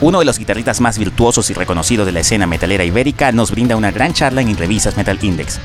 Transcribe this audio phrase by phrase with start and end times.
[0.00, 3.76] uno de los guitarristas más virtuosos y reconocidos de la escena metalera ibérica, nos brinda
[3.76, 5.58] una gran charla en Revistas Metal Index.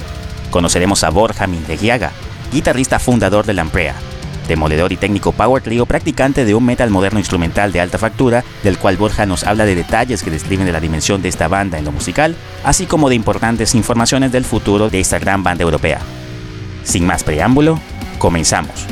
[0.49, 2.11] Conoceremos a Borja Mindegiaga,
[2.51, 3.95] guitarrista fundador de Lamprea,
[4.47, 8.77] demoledor y técnico power trio practicante de un metal moderno instrumental de alta factura, del
[8.77, 11.85] cual Borja nos habla de detalles que describen de la dimensión de esta banda en
[11.85, 15.99] lo musical, así como de importantes informaciones del futuro de esta gran banda europea.
[16.83, 17.79] Sin más preámbulo,
[18.17, 18.87] comenzamos.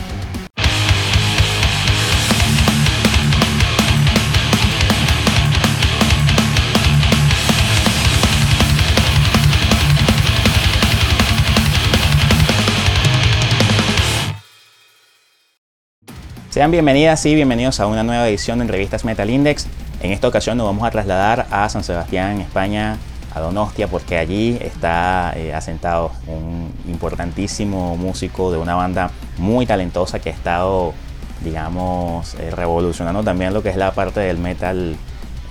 [16.51, 19.67] Sean bienvenidas y bienvenidos a una nueva edición de Entrevistas Metal Index.
[20.01, 22.97] En esta ocasión nos vamos a trasladar a San Sebastián, España,
[23.33, 30.19] a Donostia, porque allí está eh, asentado un importantísimo músico de una banda muy talentosa
[30.19, 30.93] que ha estado,
[31.41, 34.97] digamos, eh, revolucionando también lo que es la parte del metal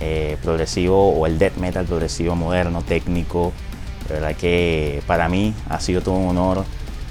[0.01, 3.53] eh, progresivo o el death metal progresivo moderno, técnico.
[4.07, 6.63] Verdad que para mí ha sido todo un honor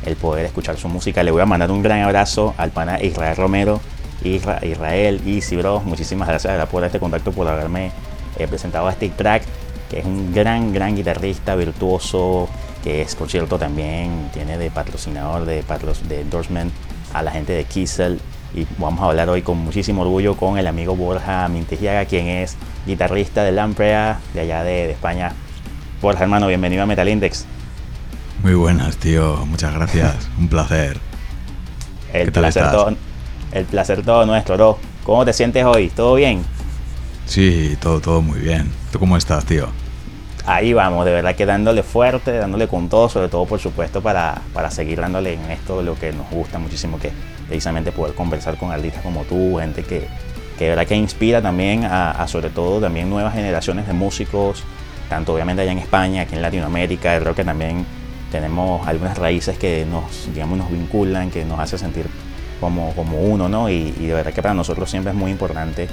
[0.05, 1.23] el poder escuchar su música.
[1.23, 3.81] Le voy a mandar un gran abrazo al pana Israel Romero.
[4.23, 7.91] Israel, y Bro, muchísimas gracias por este contacto, por haberme
[8.39, 9.43] eh, presentado a este track,
[9.91, 12.49] que es un gran, gran guitarrista virtuoso,
[12.85, 15.65] que es, por cierto, también tiene de patrocinador, de,
[16.09, 16.73] de endorsement
[17.15, 18.21] a la gente de Kissel.
[18.55, 22.57] Y vamos a hablar hoy con muchísimo orgullo con el amigo Borja Mintejiaga, quien es
[22.87, 25.33] guitarrista de Lamprea, de allá de, de España.
[26.03, 27.47] Borja, hermano, bienvenido a Metal Index.
[28.43, 29.45] Muy buenas, tío.
[29.47, 30.31] Muchas gracias.
[30.39, 30.99] Un placer.
[32.13, 32.97] El placer, todo,
[33.53, 34.79] el placer todo nuestro, bro.
[35.05, 35.89] ¿Cómo te sientes hoy?
[35.91, 36.43] ¿Todo bien?
[37.27, 38.73] Sí, todo, todo muy bien.
[38.91, 39.69] ¿Tú cómo estás, tío?
[40.47, 44.41] Ahí vamos, de verdad que dándole fuerte, dándole con todo, sobre todo por supuesto para,
[44.55, 47.13] para seguir dándole en esto lo que nos gusta muchísimo, que
[47.47, 50.09] precisamente poder conversar con artistas como tú, gente que,
[50.59, 54.65] que de verdad que inspira también a, a sobre todo también nuevas generaciones de músicos,
[55.11, 57.85] tanto obviamente allá en España, aquí en Latinoamérica, creo que también
[58.31, 62.07] tenemos algunas raíces que nos, digamos, nos vinculan, que nos hace sentir
[62.61, 63.69] como, como uno, ¿no?
[63.69, 65.89] Y, de verdad que para nosotros siempre es muy importante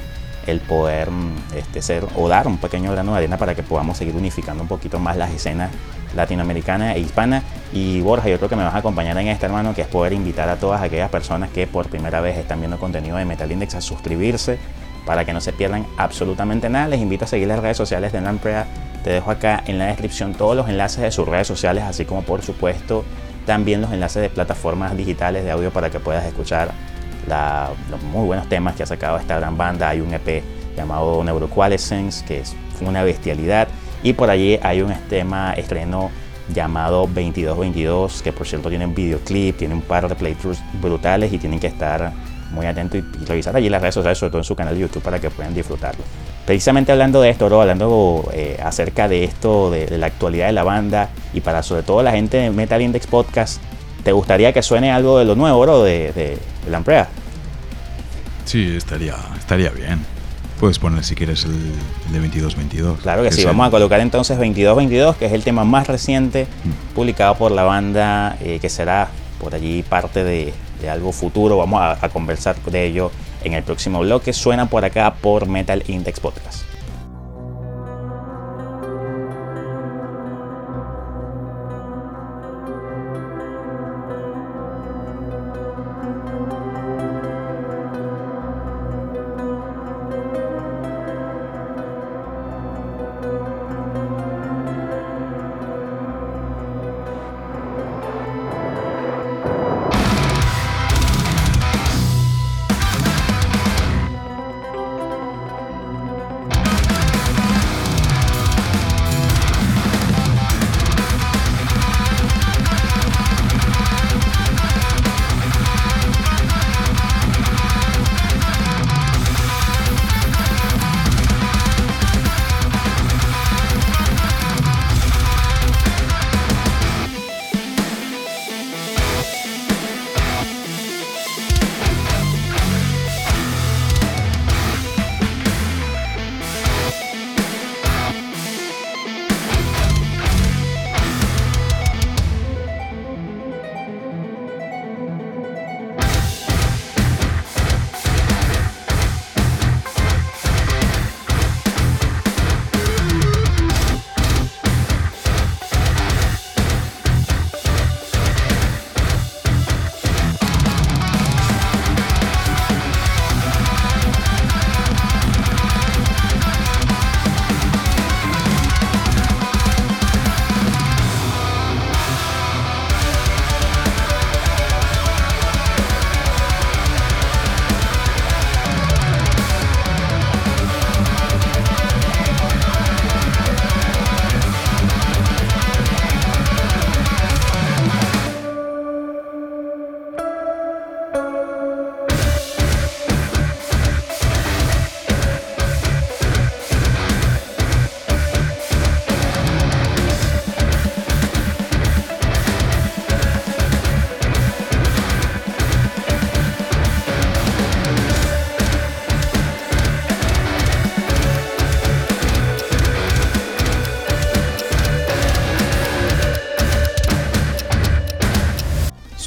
[0.45, 1.09] el poder
[1.55, 4.69] este, ser o dar un pequeño grano de arena para que podamos seguir unificando un
[4.69, 5.71] poquito más las escenas
[6.15, 7.43] latinoamericanas e hispanas.
[7.73, 10.13] Y Borja, yo creo que me vas a acompañar en este hermano, que es poder
[10.13, 13.75] invitar a todas aquellas personas que por primera vez están viendo contenido de Metal Index
[13.75, 14.57] a suscribirse
[15.05, 16.89] para que no se pierdan absolutamente nada.
[16.89, 18.67] Les invito a seguir las redes sociales de Lamprea
[19.07, 22.23] te dejo acá en la descripción todos los enlaces de sus redes sociales, así como
[22.23, 23.05] por supuesto
[23.45, 26.71] también los enlaces de plataformas digitales de audio para que puedas escuchar
[27.89, 29.87] los muy buenos temas que ha sacado esta gran banda.
[29.87, 30.43] Hay un EP
[30.75, 33.69] llamado Neuroqualescence, que es una bestialidad.
[34.03, 36.11] Y por allí hay un tema estreno
[36.53, 41.37] llamado 2222, que por cierto tiene un videoclip, tiene un par de playthroughs brutales y
[41.37, 42.11] tienen que estar
[42.51, 45.01] muy atentos y, revisar allí las redes sociales, sobre todo en su canal de YouTube,
[45.01, 46.03] para que puedan disfrutarlo.
[46.47, 51.09] Precisamente hablando de esto, hablando eh, acerca de esto, de, la actualidad de la banda
[51.33, 53.61] y para sobre todo la gente de Metal Index Podcast,
[54.05, 56.37] ¿te gustaría que suene algo de lo nuevo, bro, de, de,
[56.71, 57.09] la Amprea?
[58.45, 59.99] Sí, estaría, estaría bien.
[60.57, 61.51] Puedes poner si quieres el,
[62.13, 63.01] de 2222.
[63.01, 66.95] Claro que, sí, vamos a colocar entonces 2222, que es el tema más reciente mm.
[66.95, 69.09] publicado por la banda, eh, que será
[69.41, 70.53] por allí parte de,
[70.89, 71.57] algo futuro.
[71.57, 73.11] Vamos a, a conversar de ello
[73.47, 74.33] en el próximo bloque.
[74.33, 76.66] Suena por acá por Metal Index Podcast.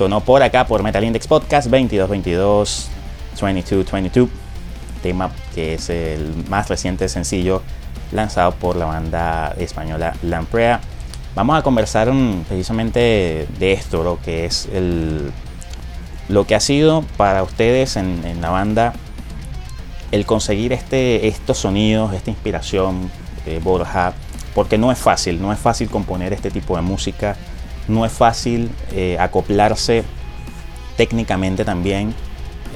[0.00, 2.88] Sonó por acá por Metal Index Podcast 2222
[3.38, 4.30] 2222,
[5.02, 7.60] tema que es el más reciente sencillo
[8.10, 10.80] lanzado por la banda española Lamprea.
[11.34, 12.10] Vamos a conversar
[12.48, 15.32] precisamente de esto, lo que es el,
[16.30, 18.94] lo que ha sido para ustedes en, la banda
[20.12, 23.10] el conseguir este, estos sonidos, esta inspiración,
[23.44, 24.14] de Borja,
[24.54, 27.36] porque no es fácil, no es fácil componer este tipo de música,
[27.88, 30.04] no es fácil eh, acoplarse
[30.96, 32.14] técnicamente también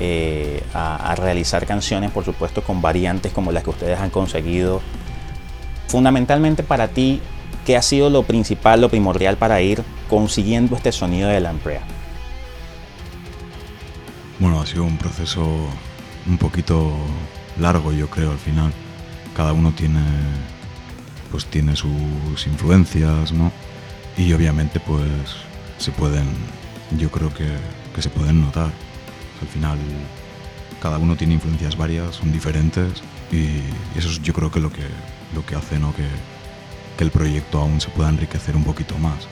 [0.00, 4.80] eh, a, realizar canciones, por supuesto, con variantes como las que ustedes han conseguido.
[5.86, 7.20] Fundamentalmente para ti,
[7.64, 11.82] ¿qué ha sido lo principal, lo primordial para ir consiguiendo este sonido de la Amprea?
[14.40, 15.46] Bueno, ha sido un proceso
[16.26, 16.90] un poquito
[17.60, 18.72] largo, yo creo, al final.
[19.36, 20.00] Cada uno tiene,
[21.30, 23.52] pues tiene sus influencias, ¿no?
[24.16, 25.08] Y obviamente, pues
[25.78, 26.26] se pueden,
[26.98, 27.46] yo creo que,
[27.94, 28.70] que se pueden notar.
[29.40, 29.78] Al final,
[30.80, 33.02] cada uno tiene influencias varias, son diferentes
[33.32, 33.60] y
[33.98, 34.86] eso es yo creo que lo que,
[35.34, 35.94] lo que hace ¿no?
[35.94, 36.04] que,
[36.96, 39.26] que el proyecto aún se pueda enriquecer un poquito más.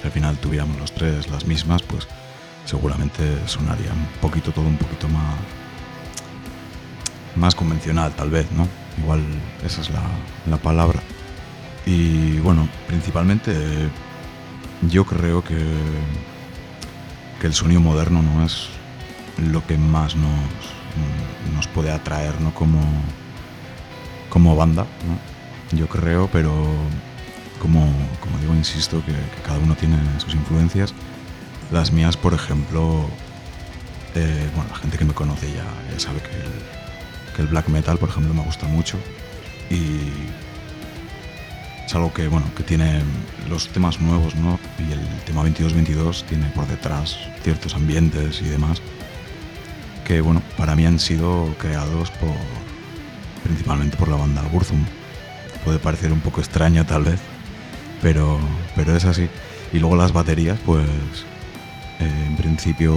[0.00, 2.08] Si al final tuviéramos los tres las mismas, pues
[2.64, 5.36] seguramente sonaría un poquito todo un poquito más
[7.36, 8.68] más convencional tal vez, ¿no?
[8.98, 9.20] Igual
[9.64, 10.02] esa es la,
[10.48, 11.00] la palabra.
[11.84, 13.90] Y bueno, principalmente
[14.88, 15.58] yo creo que,
[17.40, 18.68] que el sonido moderno no es
[19.38, 20.30] lo que más nos,
[21.54, 22.54] nos puede atraer ¿no?
[22.54, 22.80] como,
[24.28, 24.86] como banda,
[25.72, 26.52] yo creo, pero
[27.60, 27.80] como,
[28.20, 29.14] como digo, insisto, que,
[29.44, 30.94] cada uno tiene sus influencias.
[31.70, 33.08] Las mías, por ejemplo,
[34.14, 37.98] eh, bueno, la gente que me conoce ya, sabe que el, que el black metal,
[37.98, 38.98] por ejemplo, me gusta mucho.
[39.70, 39.93] Y
[41.86, 43.02] es algo que, bueno, que tiene
[43.48, 44.58] los temas nuevos, ¿no?
[44.78, 48.80] Y el tema 22-22 tiene por detrás ciertos ambientes y demás
[50.04, 52.34] que, bueno, para mí han sido creados por,
[53.42, 54.84] principalmente por la banda Burzum.
[55.64, 57.20] Puede parecer un poco extraño tal vez,
[58.02, 58.38] pero,
[58.76, 59.28] pero es así.
[59.72, 60.86] Y luego las baterías, pues
[62.00, 62.94] eh, en principio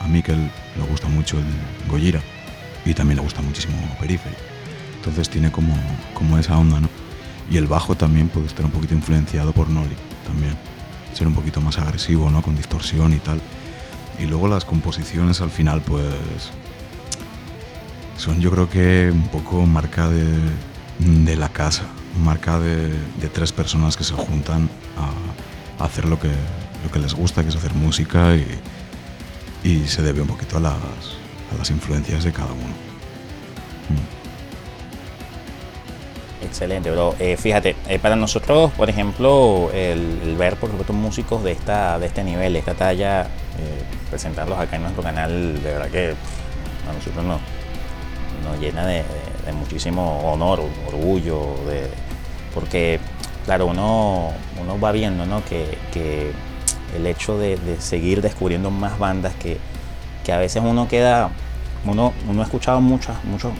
[0.00, 2.20] a Mikel le gusta mucho el Gojira
[2.84, 4.36] y también le gusta muchísimo Periphery.
[4.96, 5.74] Entonces tiene como,
[6.14, 6.88] como esa onda, ¿no?
[7.50, 10.56] Y el bajo también puede estar un poquito influenciado por Noli, también.
[11.12, 12.40] Ser un poquito más agresivo, ¿no?
[12.42, 13.40] Con distorsión y tal.
[14.20, 16.04] Y luego las composiciones al final, pues.
[18.16, 20.26] Son yo creo que un poco marca de,
[20.98, 21.84] de la casa,
[22.22, 24.68] marca de, de, tres personas que se juntan
[25.78, 28.46] a, hacer lo que, lo que les gusta, que es hacer música y,
[29.64, 32.74] y se debe un poquito a las, a las influencias de cada uno.
[33.88, 34.19] Mm.
[36.42, 37.14] Excelente, bro.
[37.18, 42.06] Eh, fíjate, eh, para nosotros, por ejemplo, el, ver, por supuesto, músicos de, esta, de
[42.06, 46.14] este nivel, de esta talla, eh, presentarlos acá en nuestro canal, de verdad que
[46.88, 47.40] a nosotros nos,
[48.58, 49.04] llena de,
[49.52, 51.88] muchísimo honor, orgullo, de,
[52.54, 52.98] porque,
[53.44, 55.44] claro, uno, uno va viendo ¿no?
[55.44, 56.32] que, que
[56.96, 59.58] el hecho de, seguir descubriendo más bandas que,
[60.24, 61.30] que a veces uno queda
[61.84, 63.52] uno, uno ha escuchado muchas, muchos,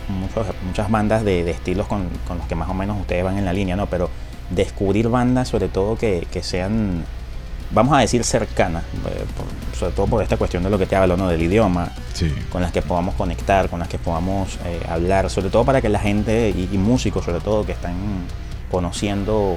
[0.66, 3.52] muchas bandas de, estilos con, con, los que más o menos ustedes van en la
[3.52, 3.86] línea, ¿no?
[3.86, 4.10] Pero
[4.50, 7.04] descubrir bandas, sobre todo que, que sean,
[7.70, 9.24] vamos a decir, cercanas, eh,
[9.78, 11.28] sobre todo por esta cuestión de lo que te hablo, ¿no?
[11.28, 11.90] Del idioma,
[12.50, 15.88] con las que podamos conectar, con las que podamos eh, hablar, sobre todo para que
[15.88, 17.94] la gente y, músicos, sobre todo, que están
[18.70, 19.56] conociendo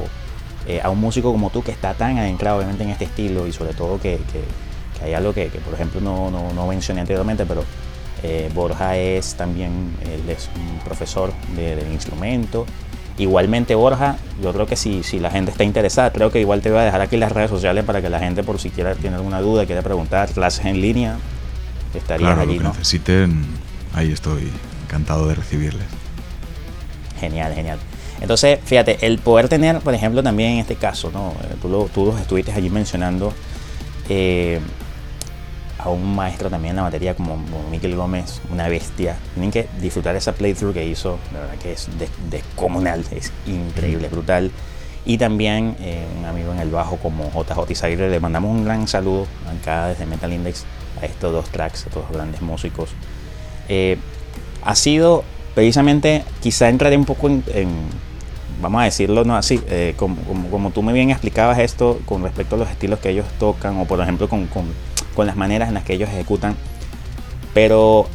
[0.67, 3.51] eh, a un músico como tú que está tan adentrado obviamente en este estilo y
[3.51, 4.43] sobre todo que, que,
[4.98, 7.63] que hay algo que, por ejemplo, no, no, no mencioné anteriormente, pero
[8.24, 12.65] eh, Borja es también él es un profesor del instrumento.
[13.18, 16.72] Igualmente Borja, yo creo que si, si la gente está interesada, creo que igual te
[16.72, 19.18] voy a dejar aquí las redes sociales para que la gente por si quiera tiene
[19.18, 21.18] alguna duda, quiere preguntar, clases en línea,
[21.94, 23.46] estarías claro, allí, lo que necesiten,
[23.94, 24.50] ahí estoy
[24.86, 25.86] encantado de recibirles.
[27.20, 27.80] Genial, genial.
[28.20, 31.34] Entonces, fíjate, el poder tener, por ejemplo, también en este caso, ¿no?
[31.44, 33.34] Eh, tú, lo, tú los estuviste allí mencionando,
[34.10, 34.60] eh,
[35.84, 37.38] a un maestro también en la batería como,
[37.70, 39.18] Miquel Gómez, una bestia.
[39.34, 41.88] Tienen que disfrutar esa playthrough que hizo, la verdad que es
[42.30, 44.52] descomunal, es increíble, brutal.
[45.06, 48.88] Y también eh, un amigo en el bajo como JJ Isaire, le mandamos un gran
[48.88, 49.28] saludo
[49.62, 50.66] acá desde Metal Index
[51.02, 52.92] a estos dos tracks, a estos grandes músicos.
[53.68, 53.98] Eh,
[54.63, 55.25] ha sido
[55.56, 57.44] precisamente, quizá entraré un poco en,
[58.62, 60.16] vamos a decirlo no así, eh, como,
[60.50, 63.86] como, tú me bien explicabas esto con respecto a los estilos que ellos tocan o
[63.86, 64.66] por ejemplo con, con
[65.13, 66.55] con las maneras en las que ellos ejecutan.
[67.53, 68.08] Pero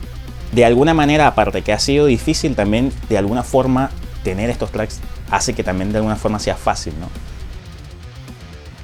[0.53, 3.91] de alguna manera, aparte que ha sido difícil, también de alguna forma
[4.25, 5.01] tener estos tracks
[5.31, 7.09] hace que también de alguna forma sea fácil, ¿no?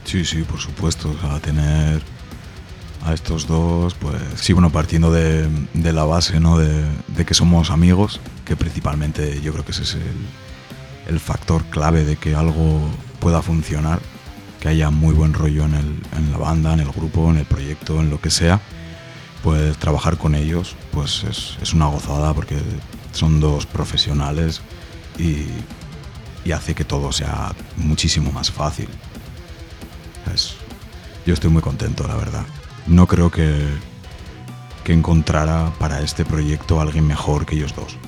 [0.04, 1.11] Sí, sí, por supuesto.
[1.11, 2.02] O sea, tener
[3.04, 6.59] a estos dos, pues sí, bueno, partiendo de, la base, ¿no?
[6.59, 9.97] De, que somos amigos, que principalmente yo creo que ese es
[11.06, 12.80] el, factor clave de que algo
[13.21, 14.00] pueda funcionar,
[14.64, 17.44] que haya muy buen rollo en, el, en la banda, en el grupo, en el
[17.44, 18.62] proyecto, en lo que sea,
[19.42, 22.56] pues trabajar con ellos pues es, es una gozada porque
[23.12, 24.62] son dos profesionales
[25.18, 25.49] y,
[26.47, 28.88] y, hace que todo sea muchísimo más fácil.
[31.26, 32.47] yo estoy muy contento, la verdad
[32.87, 33.66] no creo que,
[34.83, 37.99] que encontrara para este proyecto alguien mejor que ellos dos.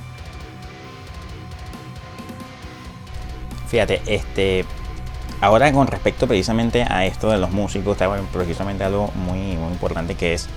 [3.68, 4.64] Fíjate, este,
[5.40, 10.14] ahora con respecto precisamente a esto de los músicos, está precisamente algo muy, muy importante
[10.14, 10.48] que es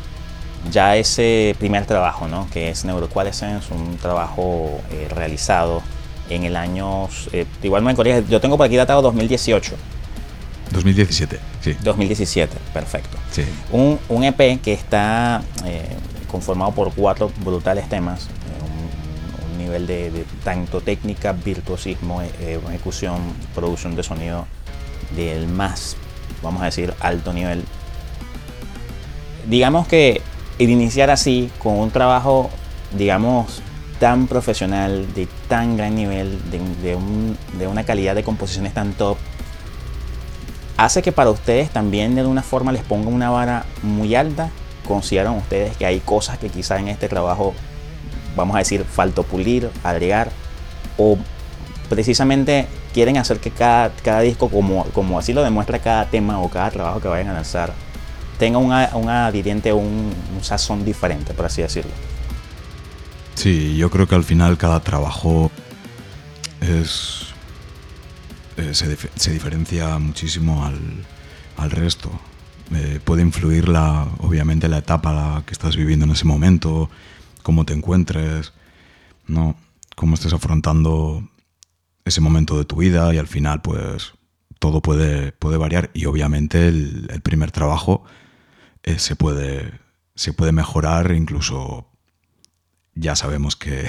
[0.71, 2.47] ya ese primer trabajo, ¿no?
[2.51, 5.81] Que es Neuroqualescence, un trabajo eh, realizado
[6.29, 9.75] en el año, eh, igual me yo tengo por aquí datado 2018.
[10.71, 11.75] 2017, sí.
[11.81, 13.17] 2017, perfecto.
[13.31, 13.43] Sí.
[13.71, 15.81] Un, un EP que está eh,
[16.31, 23.17] conformado por cuatro brutales temas, eh, un, nivel de, tanto técnica, virtuosismo, eh, ejecución,
[23.55, 24.45] producción de sonido
[25.15, 25.95] del más,
[26.41, 27.63] vamos a decir, alto nivel.
[29.47, 30.21] Digamos que
[30.59, 32.49] iniciar así, con un trabajo,
[32.97, 33.61] digamos,
[33.99, 38.93] tan profesional, de tan gran nivel, de, de, un, de una calidad de composiciones tan
[38.93, 39.17] top,
[40.77, 44.49] hace que para ustedes también de alguna forma les ponga una vara muy alta.
[44.87, 47.53] ¿Consideran ustedes que hay cosas que quizá en este trabajo,
[48.35, 50.31] vamos a decir, faltó pulir, agregar?
[50.97, 51.17] ¿O
[51.89, 56.49] precisamente quieren hacer que cada, cada disco, como, como así lo demuestra cada tema o
[56.49, 57.73] cada trabajo que vayan a lanzar,
[58.37, 61.91] tenga una, un adhiriente, un, un sazón diferente, por así decirlo?
[63.35, 65.51] Sí, yo creo que al final cada trabajo
[66.61, 67.29] es
[68.59, 72.11] eh, se, diferencia muchísimo al, resto.
[72.73, 76.89] Eh, puede influir la, obviamente la etapa que estás viviendo en ese momento,
[77.41, 78.53] cómo te encuentres,
[79.27, 79.55] ¿no?
[79.95, 81.23] cómo estés afrontando
[82.09, 84.13] ese momento de tu vida y al final pues
[84.59, 88.03] todo puede, puede variar y obviamente el, primer trabajo
[88.83, 89.71] eh, se, puede,
[90.15, 91.89] se puede mejorar, incluso
[92.93, 93.87] ya sabemos que,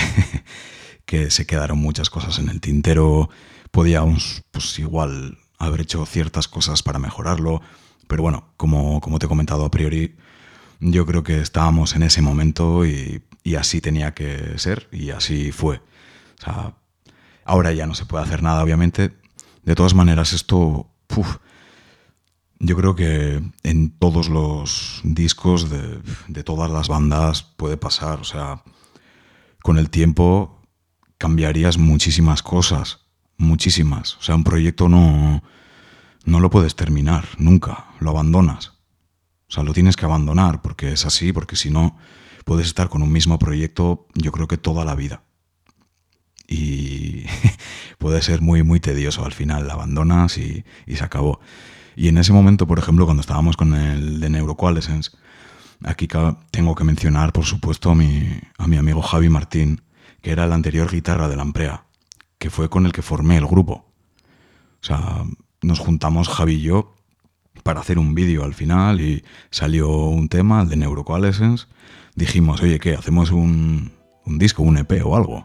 [1.05, 3.31] que se quedaron muchas cosas en el tintero,
[3.73, 7.63] podíamos, pues igual, haber hecho ciertas cosas para mejorarlo.
[8.09, 10.17] Pero bueno, como, como te he comentado a priori,
[10.81, 13.23] yo creo que estábamos en ese momento y,
[13.59, 15.77] así tenía que ser y así fue.
[15.77, 16.75] O sea,
[17.51, 19.13] ahora ya no se puede hacer nada, obviamente.
[19.65, 20.89] De todas maneras, esto,
[22.59, 28.21] yo creo que en todos los discos de, de, todas las bandas puede pasar.
[28.21, 28.63] O sea,
[29.63, 30.63] con el tiempo
[31.19, 33.01] cambiarías muchísimas cosas
[33.41, 34.17] muchísimas.
[34.17, 35.43] O sea, un proyecto no,
[36.25, 38.75] no lo puedes terminar, nunca, lo abandonas.
[39.49, 41.97] O sea, lo tienes que abandonar porque es así, porque si no,
[42.45, 45.25] puedes estar con un mismo proyecto, yo creo que toda la vida.
[46.51, 47.25] Y
[47.99, 51.41] puede ser muy, muy tedioso al final, la abandonas y, se acabó.
[51.97, 55.13] Y en ese momento, por ejemplo, cuando estábamos con el de Neurocoalescence,
[55.85, 56.07] aquí
[56.51, 58.29] tengo que mencionar, por supuesto, a mi,
[58.59, 59.81] a mi amigo Javi Martín,
[60.21, 61.85] que era el anterior guitarra de la Amprea
[62.41, 63.85] que fue con el que formé el grupo.
[64.83, 65.25] O sea,
[65.61, 66.97] nos juntamos Javi y yo
[67.63, 71.67] para hacer un vídeo al final y salió un tema, el de Neurocoalescence.
[72.15, 72.95] Dijimos, oye, ¿qué?
[72.95, 73.93] ¿Hacemos un,
[74.25, 75.45] disco, un EP o algo?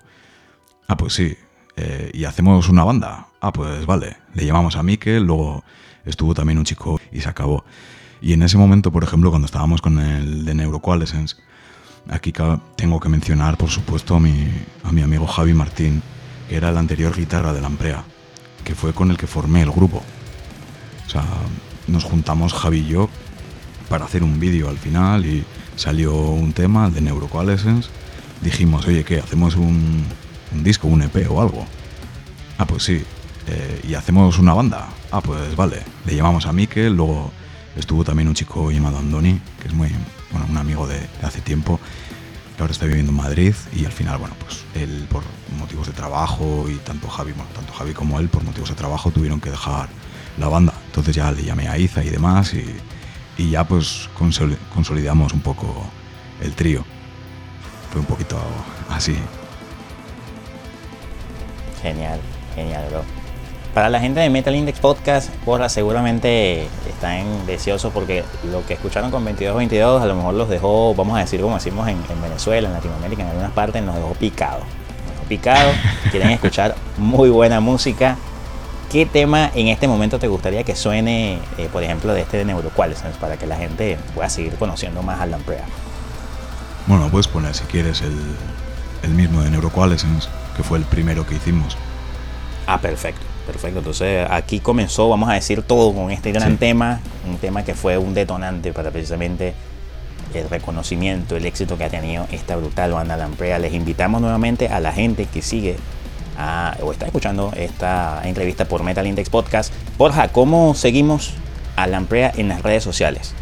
[0.87, 1.35] Ah, pues sí.
[1.77, 3.27] Eh, ¿Y hacemos una banda?
[3.41, 4.17] Ah, pues vale.
[4.33, 5.63] Le llamamos a Mikel, luego
[6.05, 7.65] estuvo también un chico y se acabó.
[8.21, 11.35] Y en ese momento, por ejemplo, cuando estábamos con el de Neurocoalescence,
[12.09, 12.33] aquí
[12.75, 14.47] tengo que mencionar, por supuesto, a mi,
[14.83, 16.01] a mi amigo Javi Martín,
[16.47, 18.03] que era la anterior guitarra de la Amprea,
[18.63, 20.01] que fue con el que formé el grupo.
[21.05, 21.23] O sea,
[21.87, 23.09] nos juntamos Javi y yo
[23.89, 25.43] para hacer un vídeo al final y
[25.75, 27.89] salió un tema de Neurocoalescence.
[28.41, 29.19] Dijimos, oye, ¿qué?
[29.19, 30.05] ¿Hacemos un,
[30.51, 31.65] disco, un EP o algo?
[32.57, 33.03] Ah, pues sí.
[33.47, 34.87] Eh, ¿Y hacemos una banda?
[35.11, 35.83] Ah, pues vale.
[36.05, 37.31] Le llamamos a Mikel, luego
[37.75, 39.89] estuvo también un chico llamado Andoni, que es muy,
[40.31, 41.79] bueno, un amigo de hace tiempo,
[42.55, 45.23] que ahora está viviendo en Madrid y al final, bueno, pues él por
[45.59, 49.11] motivos de trabajo y tanto Javi, bueno, tanto Javi como él por motivos de trabajo
[49.11, 49.89] tuvieron que dejar
[50.37, 50.73] la banda.
[50.87, 52.65] Entonces ya le llamé a Iza y demás y,
[53.37, 54.09] y ya pues
[54.73, 55.85] consolidamos un poco
[56.41, 56.83] el trío.
[57.91, 58.39] Fue un poquito
[58.89, 59.15] así.
[61.85, 62.19] Genial,
[62.55, 63.03] genial, bro.
[63.75, 69.11] Para la gente de Metal Index Podcast, porra, seguramente están deseosos porque lo que escucharon
[69.11, 72.73] con 2222 a lo mejor los dejó, vamos a decir como decimos en, Venezuela, en
[72.73, 74.61] Latinoamérica, en algunas partes, nos dejó picado.
[74.61, 75.71] Nos dejó picado,
[76.11, 78.17] quieren escuchar muy buena música
[78.91, 82.45] ¿qué tema en este momento te gustaría que suene, eh, por ejemplo, de este de
[82.45, 85.65] Neuroqualescence, para que la gente pueda seguir conociendo más a Lamprea?
[86.87, 88.17] Bueno, puedes poner si quieres el,
[89.03, 91.77] el mismo de Neuroqualescence, que fue el primero que hicimos.
[92.67, 93.79] Ah, perfecto, perfecto.
[93.79, 96.57] Entonces aquí comenzó, vamos a decir todo con este gran Sí.
[96.57, 99.53] tema, un tema que fue un detonante para precisamente
[100.33, 103.59] el reconocimiento, el éxito que ha tenido esta brutal banda Lamprea.
[103.59, 105.77] Les invitamos nuevamente a la gente que sigue
[106.37, 109.71] a- o está escuchando esta entrevista por Metal Index Podcast.
[109.97, 111.33] Borja, ¿cómo seguimos
[111.77, 113.33] a Lamprea en las redes sociales?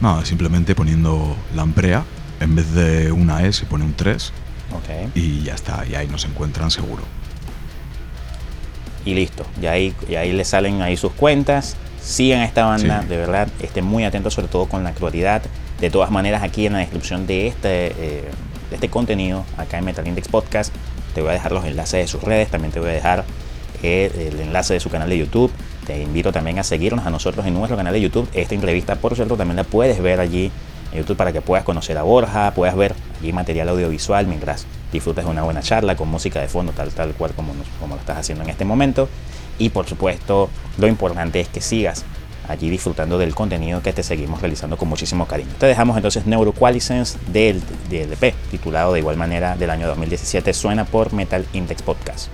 [0.00, 2.04] Nada, simplemente poniendo Lamprea,
[2.40, 4.32] en vez de una E se pone un 3
[5.14, 7.02] Y ya está, y ahí nos encuentran seguro.
[9.04, 9.46] y listo.
[9.60, 11.74] Y ahí, y ahí le salen ahí sus cuentas.
[12.02, 13.08] Sigan a esta banda, Sí.
[13.08, 15.42] de verdad, estén muy atentos sobre todo con la actualidad.
[15.80, 18.24] De todas maneras, aquí en la descripción de este, eh,
[18.68, 20.74] de este contenido, acá en Metal Index Podcast,
[21.14, 23.24] te voy a dejar los enlaces de sus redes, también te voy a dejar
[23.82, 25.50] eh, el enlace de su canal de YouTube.
[25.86, 28.28] Te invito también a seguirnos a nosotros en nuestro canal de YouTube.
[28.34, 30.52] Esta entrevista, por cierto, también la puedes ver allí
[30.98, 35.30] YouTube para que puedas conocer a Borja, puedas ver allí material audiovisual mientras disfrutas de
[35.30, 38.44] una buena charla con música de fondo, tal, tal cual como, como lo estás haciendo
[38.44, 39.08] en este momento.
[39.58, 42.04] Y por supuesto, lo importante es que sigas
[42.48, 45.50] allí disfrutando del contenido que te seguimos realizando con muchísimo cariño.
[45.58, 50.84] Te dejamos entonces Neuroqualiscence del, del EP, titulado de igual manera del año 2017, suena
[50.84, 52.28] por Metal Index Podcast.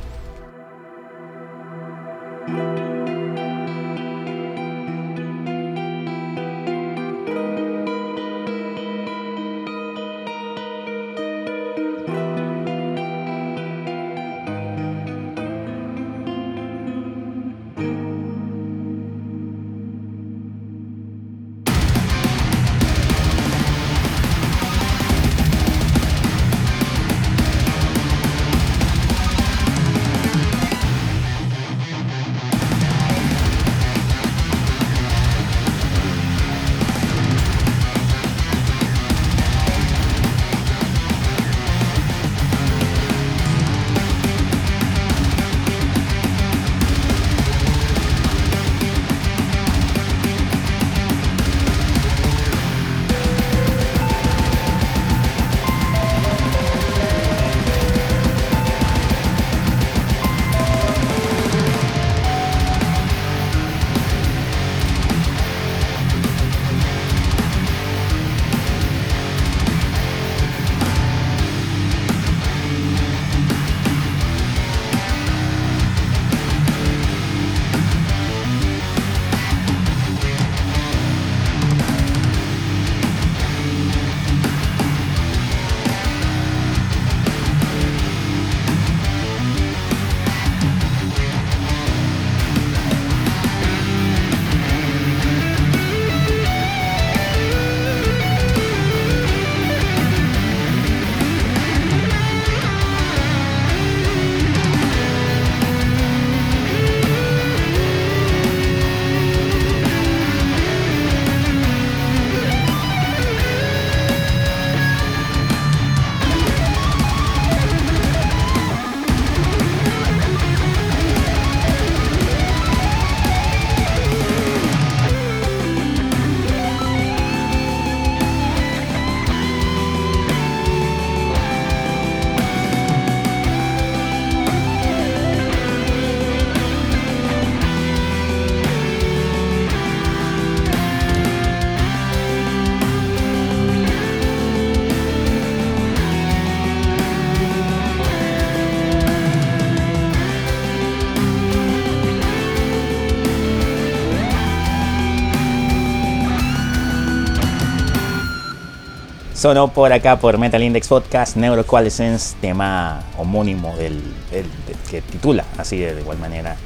[159.46, 165.44] Sonó por acá por Metal Index Podcast Neurocoalescence, tema homónimo del, del- del- que titula
[165.56, 166.56] así de, de igual manera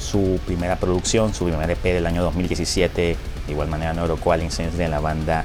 [0.00, 4.98] su primera producción, su primer EP del año 2017, de igual manera Neurocoalescence de la
[4.98, 5.44] banda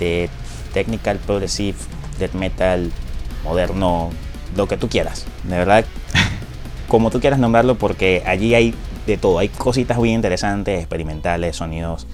[0.00, 0.28] de
[0.74, 1.78] Technical Progressive,
[2.18, 2.90] Death Metal,
[3.44, 4.10] moderno,
[4.56, 5.26] lo que tú quieras.
[5.44, 5.84] De verdad,
[6.88, 8.74] como tú quieras nombrarlo, porque allí hay
[9.06, 9.38] de todo.
[9.38, 12.08] Hay cositas muy interesantes, experimentales, sonidos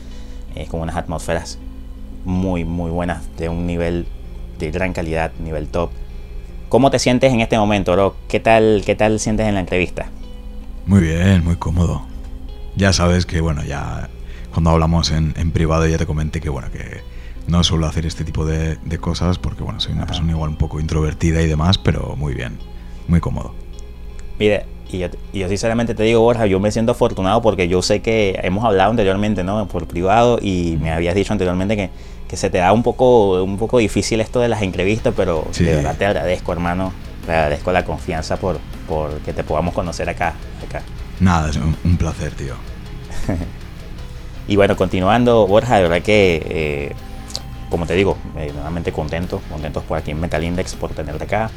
[0.55, 1.59] eh, con unas atmósferas
[2.25, 4.07] muy, muy buenas, de un nivel
[4.59, 5.91] de gran calidad, nivel top.
[6.69, 8.17] ¿Cómo te sientes en este momento, bro?
[8.29, 10.07] ¿Qué tal, qué tal sientes en la entrevista?
[10.87, 12.03] Muy bien, muy cómodo.
[12.77, 14.09] Ya sabes que, bueno, ya
[14.53, 17.03] cuando hablamos en, en privado ya te comenté que, bueno, que
[17.47, 20.09] no suelo hacer este tipo de, de cosas porque, bueno, soy una Ajá.
[20.13, 22.59] persona igual un poco introvertida y demás, pero muy bien,
[23.09, 23.55] muy cómodo.
[24.39, 27.81] Mire, Y yo, y yo sinceramente te digo, Borja, yo me siento afortunado porque yo
[27.83, 29.67] sé que hemos hablado anteriormente, ¿no?
[29.67, 31.91] Por privado y me habías dicho anteriormente que,
[32.29, 35.65] que se te da un poco, un poco difícil esto de las entrevistas, pero Sí.
[35.65, 36.93] de verdad te agradezco, hermano.
[37.25, 40.35] Te agradezco la confianza por, por que te podamos conocer acá.
[40.69, 40.83] acá.
[41.21, 42.55] Nada, es un, un placer, tío.
[44.49, 46.93] Y bueno, continuando, Borja, de verdad que, eh,
[47.71, 51.49] como te digo, eh, nuevamente contentos, contentos por aquí en Metal Index por tenerte acá,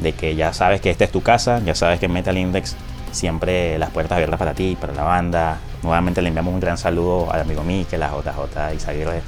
[0.00, 2.76] de que ya sabes que esta es tu casa, ya sabes que Metal Index
[3.12, 5.58] siempre las puertas abiertas para ti, para la banda.
[5.82, 9.22] Nuevamente le enviamos un gran saludo al amigo Mikel, a JJ Isaguirre,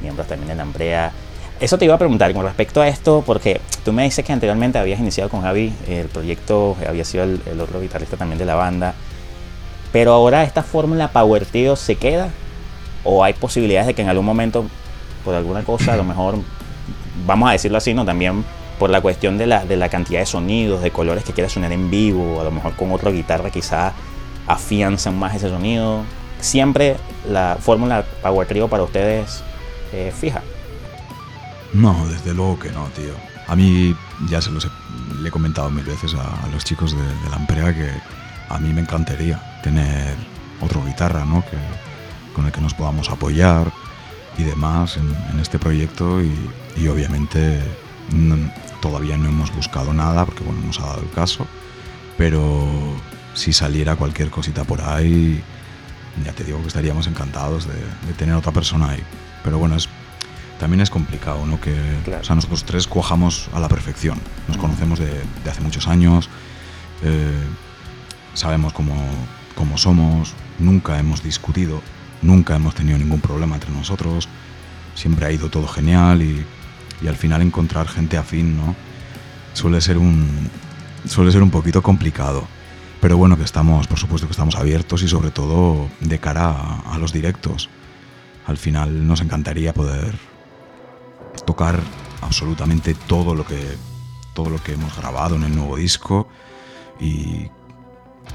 [0.00, 1.12] miembros también de la Ambrea.
[1.60, 4.78] Eso te iba a preguntar con respecto a esto, porque tú me dices que anteriormente
[4.78, 8.54] habías iniciado con Javi el proyecto, había sido el, el otro guitarrista también de la
[8.54, 8.94] banda,
[9.92, 12.30] pero ahora esta fórmula Power Trio se queda
[13.04, 14.64] o hay posibilidades de que en algún momento
[15.24, 16.36] por alguna cosa a lo mejor
[17.26, 18.44] vamos a decirlo así no también
[18.84, 21.72] por la cuestión de la, de la cantidad de sonidos de colores que quieras sonar
[21.72, 23.94] en vivo a lo mejor con otra guitarra quizá
[24.46, 26.02] afianzan más ese sonido
[26.38, 29.42] siempre la fórmula Power Trio para ustedes
[29.94, 30.42] eh, fija
[31.72, 33.14] No, desde luego que no, tío.
[33.48, 33.96] A mí
[34.28, 34.68] ya se los
[35.24, 37.88] he, comentado mil veces a, los chicos de, la Amprea que
[38.50, 40.14] a mí me encantaría tener
[40.60, 41.42] otro guitarra, ¿no?
[41.42, 41.56] Que,
[42.34, 43.72] con el que nos podamos apoyar
[44.36, 47.62] y demás en, este proyecto y, obviamente
[48.84, 51.46] todavía no hemos buscado nada porque bueno, nos ha dado el caso,
[52.18, 52.68] pero
[53.32, 55.42] si saliera cualquier cosita por ahí,
[56.22, 59.02] ya te digo que estaríamos encantados de, de tener otra persona ahí.
[59.42, 59.88] Pero bueno, es,
[60.60, 61.58] también es complicado, ¿no?
[61.62, 62.20] Que, Claro.
[62.20, 64.18] o sea, nosotros tres cuajamos a la perfección.
[64.48, 64.66] Nos Ujú.
[64.66, 65.06] conocemos de,
[65.44, 66.28] de hace muchos años,
[67.02, 67.32] eh,
[68.34, 68.94] sabemos cómo,
[69.54, 71.80] cómo somos, nunca hemos discutido,
[72.20, 74.28] nunca hemos tenido ningún problema entre nosotros,
[74.94, 76.44] siempre ha ido todo genial y,
[77.04, 78.74] y al final encontrar gente afín, ¿no?
[79.52, 80.48] Suele ser un,
[81.06, 82.44] suele ser un poquito complicado.
[83.02, 86.98] Pero bueno, que estamos, por supuesto que estamos abiertos y sobre todo de cara a,
[86.98, 87.68] los directos.
[88.46, 90.14] Al final nos encantaría poder
[91.44, 91.78] tocar
[92.22, 93.76] absolutamente todo lo que
[94.32, 96.26] todo lo que hemos grabado en el nuevo disco
[96.98, 97.48] y,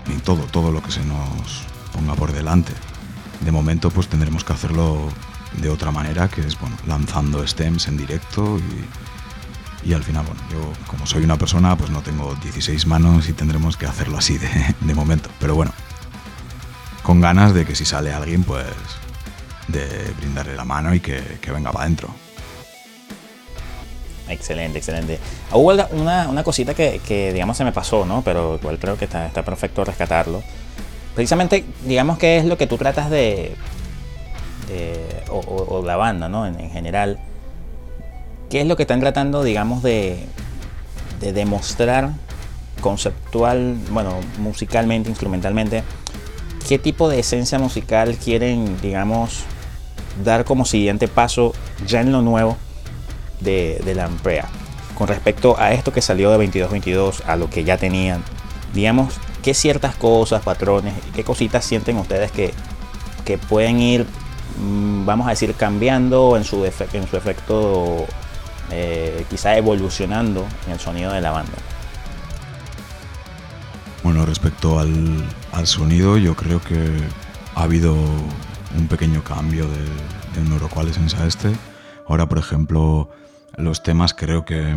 [0.08, 2.74] y todo todo lo que se nos ponga por delante.
[3.42, 5.10] De momento pues tendremos que hacerlo
[5.54, 8.60] de otra manera, que es bueno, lanzando stems en directo
[9.84, 13.30] y, y al final, bueno, yo como soy una persona pues no tengo 16 manos
[13.30, 15.30] y tendremos que hacerlo así de, de momento.
[15.40, 15.72] Pero bueno,
[17.04, 18.66] con ganas de que si sale alguien pues
[19.68, 22.10] de brindarle la mano y que, que venga para adentro.
[24.28, 25.20] Excelente, excelente.
[25.52, 28.22] Hubo una, una cosita que, que, digamos, se me pasó, ¿no?
[28.24, 30.44] Pero igual creo que está, está perfecto rescatarlo.
[31.16, 33.56] Precisamente, digamos, que es lo que tú tratas de.
[34.70, 36.46] De- o, la banda, ¿no?
[36.46, 37.20] En, en general.
[38.50, 40.26] ¿Qué es lo que están tratando, digamos, de,
[41.20, 42.12] de demostrar
[42.82, 45.84] conceptual, bueno, musicalmente, instrumentalmente?
[46.68, 49.42] ¿Qué tipo de esencia musical quieren, digamos,
[50.24, 51.54] dar como siguiente paso
[51.86, 52.58] ya en lo nuevo?
[53.42, 54.48] de, la Amprea.
[54.96, 58.24] Con respecto a esto que salió de 22-22, a lo que ya tenían,
[58.74, 62.54] digamos, ¿qué ciertas cosas, patrones, qué cositas sienten ustedes que,
[63.48, 64.08] pueden ir,
[65.06, 68.06] vamos a decir, cambiando en su, en su efecto,
[68.72, 71.54] eh, quizá evolucionando en el sonido de la banda?
[74.04, 76.90] Bueno, respecto al, al sonido, yo creo que
[77.56, 81.52] ha habido un pequeño cambio de, del Neuroqualescence a este.
[82.08, 83.10] Ahora, por ejemplo,
[83.58, 84.76] los temas creo que...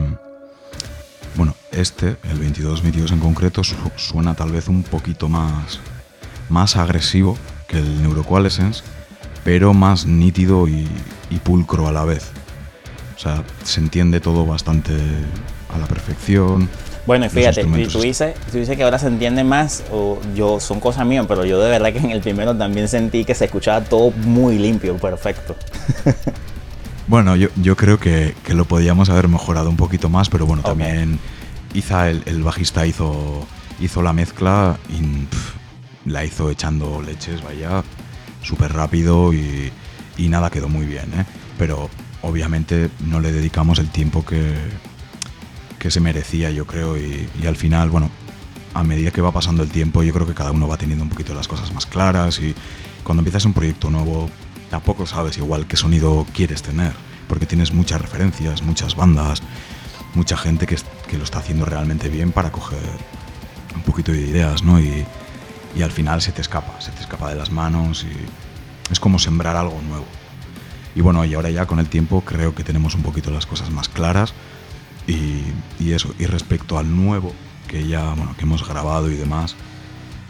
[1.36, 5.78] Bueno, este, el 22-22 en concreto, su- suena tal vez un poquito más,
[6.50, 8.82] más agresivo que el Neuroqualescence,
[9.44, 10.86] pero más nítido y,
[11.30, 12.30] y pulcro a la vez.
[13.16, 14.94] O sea, se entiende todo bastante
[15.74, 16.68] a la perfección.
[17.06, 20.78] Bueno, y fíjate, tú dices, tú dices que ahora se entiende más, o yo, son
[20.78, 23.84] cosas mías, pero yo de verdad que en el primero también sentí que se escuchaba
[23.84, 25.56] todo muy limpio, perfecto.
[27.08, 30.62] Bueno, yo, yo creo que, que lo podíamos haber mejorado un poquito más, pero bueno,
[30.62, 31.18] también
[31.74, 33.46] Iza, el, el bajista, hizo,
[33.80, 37.82] hizo la mezcla y la hizo echando leches, vaya,
[38.42, 39.72] súper rápido y,
[40.18, 41.24] nada, quedó muy bien, ¿eh?
[41.58, 41.90] Pero
[42.22, 44.54] obviamente no le dedicamos el tiempo que,
[45.78, 48.10] que se merecía, yo creo, y, al final, bueno,
[48.74, 51.10] a medida que va pasando el tiempo, yo creo que cada uno va teniendo un
[51.10, 52.54] poquito las cosas más claras y
[53.02, 54.30] cuando empiezas un proyecto nuevo,
[54.70, 56.92] tampoco sabes igual qué sonido quieres tener,
[57.28, 59.42] porque tienes muchas referencias, muchas bandas,
[60.14, 62.78] mucha gente que lo está haciendo realmente bien para coger
[63.74, 64.80] un poquito de ideas, ¿no?
[64.80, 65.04] Y,
[65.74, 69.18] y al final se te escapa, se te escapa de las manos y es como
[69.18, 70.06] sembrar algo nuevo.
[70.94, 73.70] Y bueno, y ahora ya con el tiempo creo que tenemos un poquito las cosas
[73.70, 74.34] más claras
[75.06, 75.42] y,
[75.80, 76.14] y eso.
[76.18, 77.32] Y respecto al nuevo,
[77.68, 79.56] que ya, bueno, que hemos grabado y demás,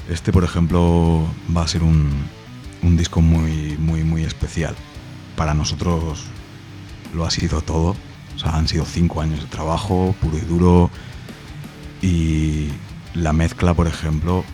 [0.09, 1.27] Este, por ejemplo,
[1.57, 2.11] va a ser un,
[2.83, 4.75] un disco muy, muy, muy especial.
[5.37, 6.25] Para nosotros
[7.15, 7.97] lo ha sido todo.
[8.35, 10.91] O sea, han sido cinco años de trabajo, puro y duro.
[12.01, 12.69] Y
[13.15, 14.45] la mezcla, por ejemplo,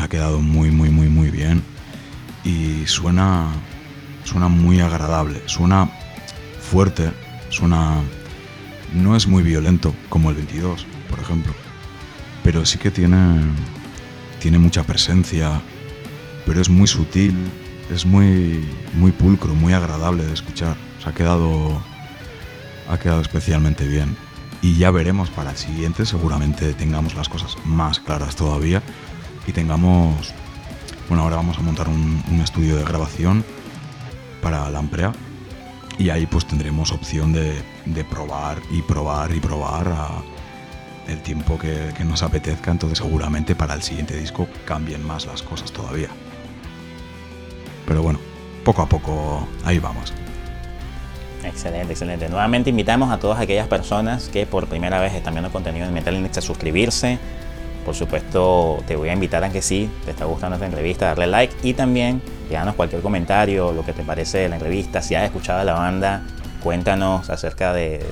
[0.00, 1.62] ha quedado muy, muy, muy, muy bien.
[2.44, 3.48] Y suena,
[4.24, 5.90] suena muy agradable, suena
[6.60, 7.12] fuerte,
[7.50, 8.00] suena...
[8.94, 11.54] No es muy violento como el 22, por ejemplo.
[12.44, 13.40] Pero sí que tiene,
[14.38, 15.62] tiene mucha presencia,
[16.44, 17.34] pero es muy sutil,
[17.90, 20.76] es muy, muy pulcro, muy agradable de escuchar.
[21.02, 21.80] Se ha quedado,
[22.90, 24.14] ha quedado especialmente bien.
[24.60, 28.82] Y ya veremos para el siguiente, seguramente tengamos las cosas más claras todavía
[29.46, 30.32] y tengamos,
[31.08, 33.44] bueno, ahora vamos a montar un, estudio de grabación
[34.42, 35.12] para la Amprea
[35.98, 40.22] y ahí pues tendremos opción de, de probar y probar y probar
[41.08, 45.42] el tiempo que, que nos apetezca, entonces seguramente para el siguiente disco cambien más las
[45.42, 46.08] cosas todavía.
[47.86, 48.18] Pero bueno,
[48.64, 50.12] poco a poco ahí vamos.
[51.44, 52.28] Excelente, excelente.
[52.28, 56.14] Nuevamente invitamos a todas aquellas personas que por primera vez están viendo contenido en Metal
[56.14, 57.18] Index a suscribirse.
[57.84, 61.26] Por supuesto, te voy a invitar a que sí, te está gustando esta entrevista, darle
[61.26, 65.24] like y también déjanos cualquier comentario, lo que te parece de la entrevista, si has
[65.24, 66.22] escuchado a la banda,
[66.62, 68.04] cuéntanos acerca de,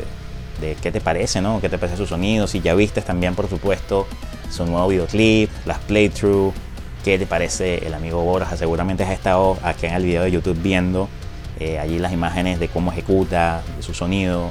[0.83, 1.61] qué te parece, ¿no?
[1.61, 2.47] ¿Qué te parece su sonido?
[2.47, 4.07] Si ya viste también, por supuesto,
[4.51, 6.53] su nuevo videoclip, las playthrough,
[7.05, 8.57] qué te parece el amigo Borja.
[8.57, 11.09] Seguramente has estado aquí en el video de YouTube viendo
[11.59, 14.51] eh, allí las imágenes de cómo ejecuta, de su sonido.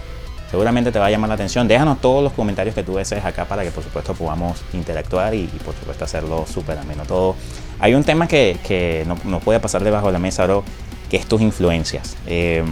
[0.49, 1.67] Seguramente te va a llamar la atención.
[1.67, 5.45] Déjanos todos los comentarios que tú desees acá para que por supuesto podamos interactuar y,
[5.63, 7.35] por supuesto hacerlo súper ameno todo.
[7.79, 10.63] Hay un tema que, que no, no, puede pasar debajo de la mesa, bro,
[11.09, 12.17] que es tus influencias.
[12.25, 12.63] Eh,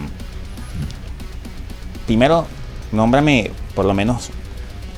[2.07, 2.47] primero,
[2.91, 4.31] nómbrame por lo menos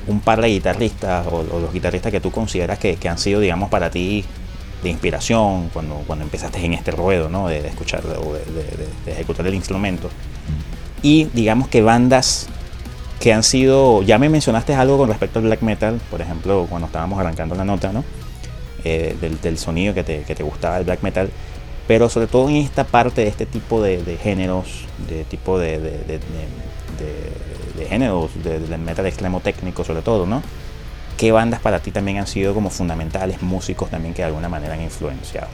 [0.06, 3.68] un par de guitarristas o, los guitarristas que tú consideras que, que, han sido, digamos,
[3.68, 4.24] para ti
[4.82, 7.48] de inspiración cuando, cuando empezaste en este ruedo, ¿no?
[7.48, 10.08] De, escuchar o de, ejecutar el instrumento.
[11.02, 12.48] Y digamos que bandas
[13.20, 16.86] que han sido, ya me mencionaste algo con respecto al black metal, por ejemplo, cuando
[16.86, 18.02] estábamos arrancando la nota, ¿no?
[18.82, 21.30] Eh, del, del, sonido que te, que te gustaba el black metal,
[21.86, 26.20] pero sobre todo en esta parte de este tipo de, géneros, de tipo de, de,
[27.88, 30.42] géneros, del metal extremo técnico sobre todo, ¿no?
[31.18, 34.72] ¿Qué bandas para ti también han sido como fundamentales, músicos también que de alguna manera
[34.74, 35.48] han influenciado?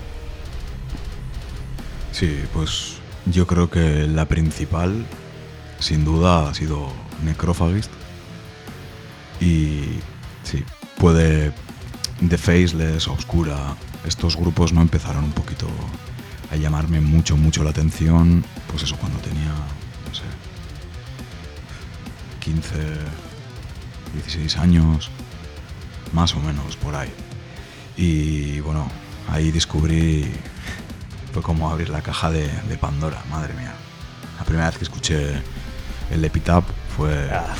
[2.12, 5.04] Sí, pues yo creo que la principal,
[5.80, 6.92] sin duda, ha sido
[7.24, 7.90] Necrophagist.
[9.40, 10.00] Y
[10.42, 10.64] sí,
[10.98, 11.52] puede
[12.26, 13.76] The Faceless, Obscura,
[14.06, 15.66] estos grupos no empezaron un poquito
[16.50, 19.52] a llamarme mucho, mucho la atención, pues eso, cuando tenía,
[20.08, 20.22] no sé,
[22.40, 22.70] 15,
[24.14, 25.10] 16 años
[26.12, 27.12] más o menos por ahí.
[27.96, 28.88] Y bueno,
[29.28, 30.30] ahí descubrí,
[31.32, 32.48] fue como abrir la caja de,
[32.80, 33.74] Pandora, madre mía.
[34.38, 35.42] La primera vez que escuché
[36.10, 36.64] el Epitaph
[36.96, 37.54] fue ah,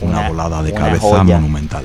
[0.00, 1.84] una, volada de cabeza monumental.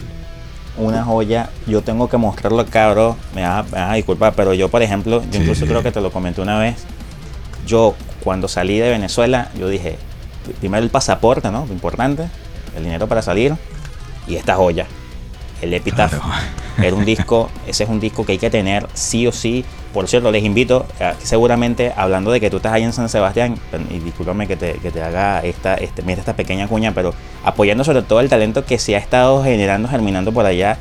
[0.77, 3.17] Una joya, yo tengo que mostrarlo bro.
[3.35, 6.57] Me da, disculpa, pero yo, por ejemplo, yo incluso creo que te lo comenté una
[6.57, 6.85] vez.
[7.67, 9.97] Yo, cuando salí de Venezuela, yo dije,
[10.59, 11.65] primero el pasaporte, ¿no?
[11.65, 12.27] Lo importante,
[12.75, 13.55] el dinero para salir
[14.27, 14.87] y esta joya
[15.61, 16.13] el Epitaph.
[16.77, 19.63] Era un disco, ese es un disco que hay que tener sí o sí.
[19.93, 20.85] Por cierto, les invito,
[21.21, 23.57] seguramente hablando de que tú estás ahí en San Sebastián,
[23.89, 27.83] y discúlpame que te, que te haga esta, este, mira esta pequeña cuña, pero apoyando
[27.83, 30.77] sobre todo el talento que se ha estado generando, germinando por allá.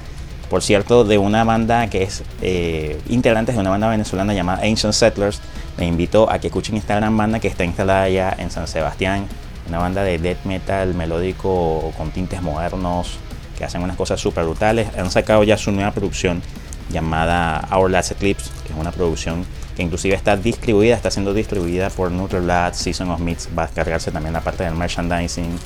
[0.49, 5.41] Por cierto, de una banda que es eh, de una banda venezolana llamada Ancient Settlers.
[5.79, 9.27] Les invito a que escuchen esta gran banda que está instalada allá en San Sebastián.
[9.69, 13.19] Una banda de death metal melódico con tintes modernos,
[13.57, 14.89] que hacen unas cosas súper brutales.
[14.97, 16.43] Han sacado ya su nueva producción
[16.91, 19.45] llamada Our Last Eclipse, que es una producción
[19.77, 24.11] que inclusive está distribuida, está siendo distribuida por Nutribullet, Season of Meats, va a cargarse
[24.11, 25.59] también la parte del merchandising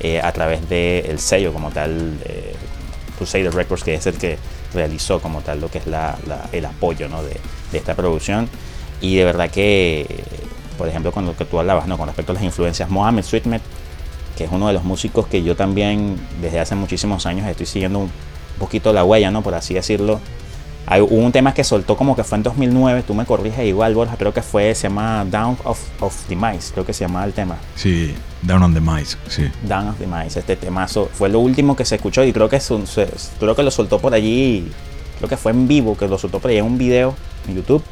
[0.00, 2.54] eh, a través del sello como tal, eh,
[3.16, 4.38] Crusader Records, que es el que
[4.74, 6.16] realizó como tal lo que es la,
[6.50, 7.22] el apoyo ¿no?
[7.22, 7.36] de,
[7.70, 8.48] de, esta producción.
[9.00, 10.24] Y de verdad que,
[10.78, 11.98] por ejemplo, cuando que tú hablabas ¿no?
[11.98, 13.62] con respecto a las influencias, Mohamed Sweetmet
[14.36, 17.98] que es uno de los músicos que yo también desde hace muchísimos años estoy siguiendo
[18.00, 18.10] un
[18.58, 19.42] poquito la huella, ¿no?
[19.42, 20.20] Por así decirlo.
[20.86, 23.94] Hay, hubo un tema que soltó como que fue en 2009, tú me corriges igual,
[23.94, 27.24] Borja, creo que fue, se llama Down of, of the Mice, creo que se llamaba
[27.24, 27.56] el tema.
[27.76, 29.48] Sí, Down on the Mice, sí.
[29.62, 32.60] Down of the Mice, este temazo, fue lo último que se escuchó y creo que,
[33.38, 34.70] creo que lo soltó por allí,
[35.18, 37.14] creo que fue en vivo, que lo soltó por allí en un video
[37.46, 37.82] en YouTube.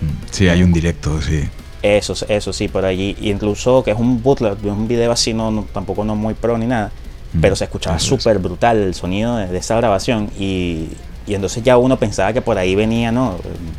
[0.00, 1.48] Mm, sí, hay un directo, sí.
[1.84, 3.14] Eso, eso sí, por allí.
[3.20, 6.90] Incluso que es un bootleg, un video así, no, tampoco no muy pro ni nada.
[7.34, 10.30] Mm, pero se escuchaba súper brutal el sonido de, esa grabación.
[10.38, 10.88] Y
[11.26, 13.36] Y entonces ya uno pensaba que por ahí venía, ¿no?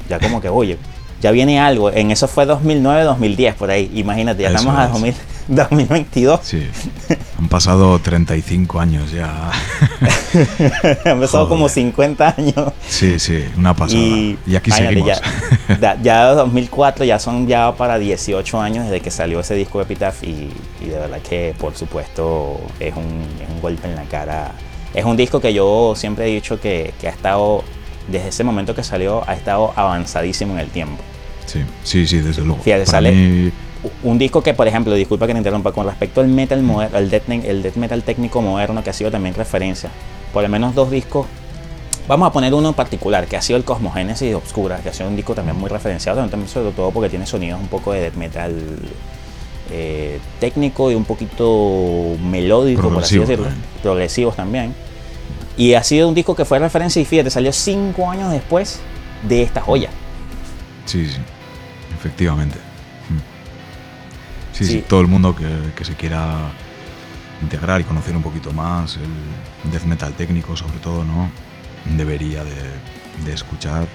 [0.10, 0.78] Ya como que, oye,
[1.22, 1.92] ya viene algo.
[1.92, 3.92] En eso fue 2009, 2010, por ahí.
[3.96, 4.92] Imagínate, ya Eso estamos a es.
[4.92, 5.16] 2000
[5.48, 6.40] 2022.
[6.46, 6.68] Sí.
[7.40, 9.52] Han pasado 35 años ya.
[11.06, 11.74] Han pasado como Joder.
[11.74, 12.74] 50 años.
[12.88, 14.00] Sí, sí, una pasada.
[14.00, 15.20] Y, Y, aquí seguimos.
[15.82, 20.24] Ya, ya 2004 ya son ya para 18 años desde que salió ese disco Epitaph
[20.24, 20.50] y,
[20.82, 24.52] y de verdad que por supuesto es un, es un golpe en la cara.
[24.96, 27.64] Es un disco que yo siempre he dicho que, que ha estado,
[28.08, 31.04] desde ese momento que salió, ha estado avanzadísimo en el tiempo.
[31.46, 32.62] Sí, sí, sí, desde luego.
[32.64, 33.52] Fíjate, Para sale- mí,
[34.04, 37.10] Un disco que, por ejemplo, disculpa que te interrumpa, con respecto al metal moderno, el
[37.10, 39.90] death, el death metal técnico moderno que ha sido también referencia,
[40.34, 41.28] por lo menos dos discos.
[42.08, 45.10] Vamos a poner uno en particular, que ha sido el Cosmogénesis Obscura, que ha sido
[45.10, 48.14] un disco también muy referenciado, también sobre todo porque tiene sonidos un poco de death
[48.16, 48.54] metal
[49.72, 53.66] eh, técnico y un poquito melódico, por así decirlo, también.
[53.82, 54.74] progresivos también.
[55.58, 58.80] Y ha sido un disco que fue referencia y fíjate, salió cinco años después
[59.24, 59.90] de esta joya.
[60.86, 61.18] sí, sí,
[61.98, 62.58] efectivamente.
[63.10, 63.18] Mm.
[64.56, 64.84] Sí, sí, Sí.
[64.88, 66.36] todo el mundo que, que se quiera
[67.42, 71.30] integrar y conocer un poquito más el death metal técnico, sobre todo, ¿no?
[71.98, 72.54] Debería de,
[73.26, 73.88] de escuchar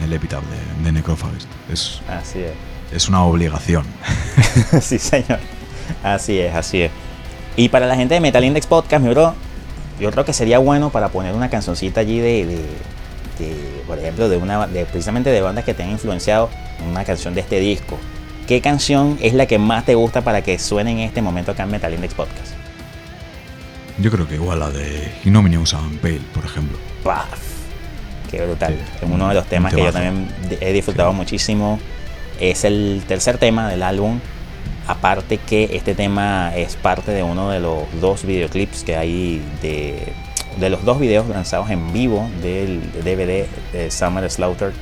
[0.00, 1.48] el, el epitaph de, de Necrophagist.
[1.70, 2.52] Es, Así es.
[2.92, 3.84] es una obligación.
[4.80, 5.38] sí, señor.
[6.02, 6.90] Así es, así es.
[7.56, 9.34] Y para la gente de Metal Index Podcast, mi bro,
[10.00, 12.94] yo creo que sería bueno para poner una cancioncita allí de, de-
[13.38, 16.48] de, por ejemplo, de una, de, precisamente de bandas que te han influenciado,
[16.88, 17.98] una canción de este disco.
[18.46, 21.64] ¿Qué canción es la que más te gusta para que suene en este momento acá
[21.64, 22.52] en Metal Index Podcast?
[23.98, 26.78] Yo creo que igual la de Ignominious and Pale, por ejemplo.
[27.02, 27.26] ¡Paf!
[28.30, 28.74] Qué brutal.
[28.74, 30.28] Sí, es uno de los temas que yo también
[30.60, 31.16] he disfrutado Sí.
[31.16, 31.78] muchísimo.
[32.40, 34.18] Es el tercer tema del álbum.
[34.86, 40.12] Aparte que este tema es parte de uno de los dos videoclips que hay de,
[40.60, 44.72] de los dos videos lanzados en vivo del DVD de Summer Slaughter.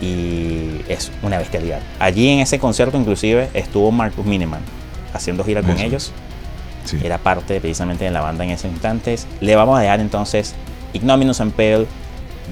[0.00, 1.80] Y es una bestialidad.
[1.98, 4.62] Allí en ese concierto inclusive estuvo Marcus Miniman
[5.12, 5.84] haciendo gira con Eso.
[5.84, 6.12] ellos
[6.84, 6.98] Sí.
[7.04, 9.26] era parte precisamente de la banda en esos instantes.
[9.40, 10.54] Le vamos a dejar entonces
[10.94, 11.86] Ignominus and Pale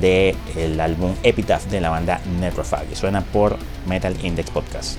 [0.00, 2.94] del álbum Epitaph de la banda Necrophagi.
[2.94, 4.98] Suena por Metal Index Podcast.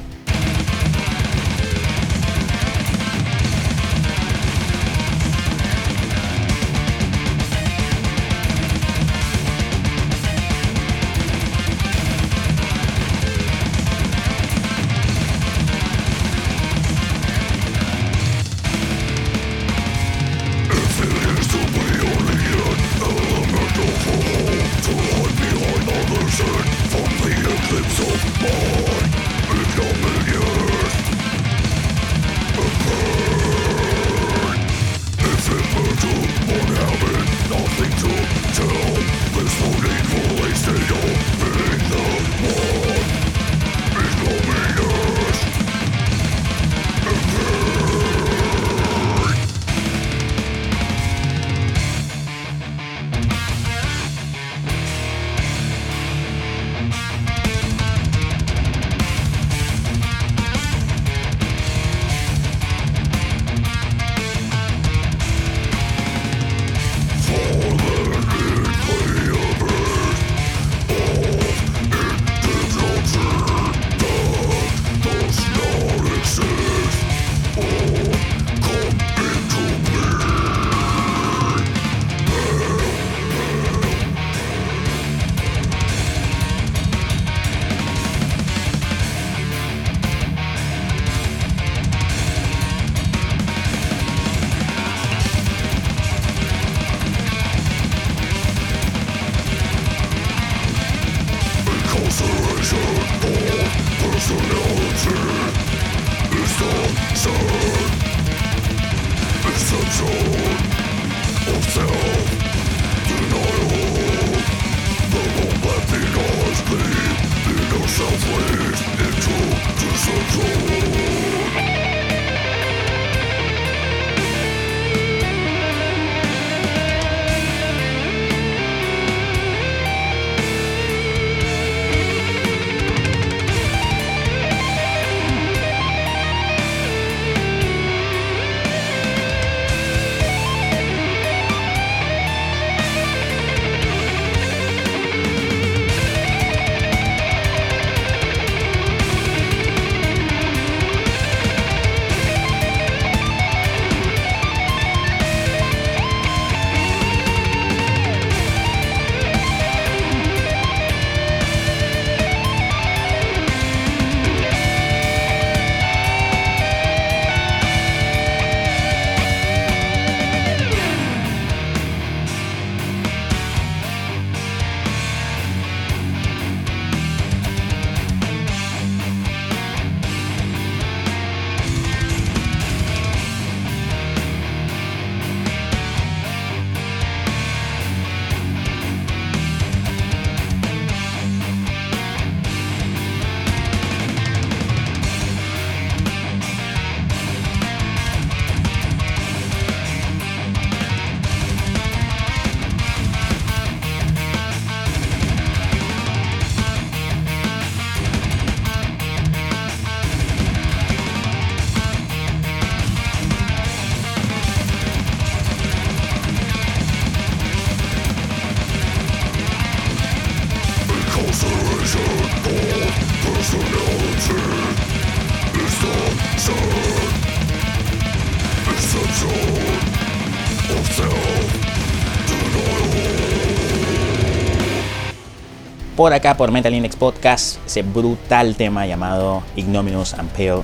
[235.99, 240.63] Por acá por Metal Index Podcast ese brutal tema llamado Ignominous and Pale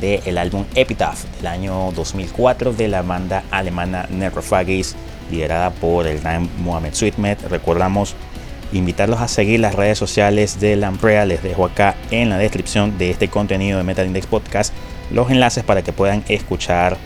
[0.00, 4.96] del álbum Epitaph del año 2004 de la banda alemana Necrophagis
[5.30, 7.42] liderada por el gran Mohamed Sweetmet.
[7.50, 8.16] Recordamos
[8.72, 11.26] invitarlos a seguir las redes sociales de Lamprea.
[11.26, 14.72] Les dejo acá en la descripción de este contenido de Metal Index Podcast
[15.10, 16.96] los enlaces para que puedan escuchar,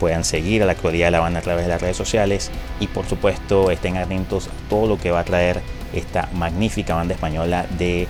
[0.00, 2.86] puedan seguir a la actualidad de la banda a través de las redes sociales y
[2.86, 5.60] por supuesto estén atentos a todo lo que va a traer
[5.96, 8.08] esta magnífica banda española de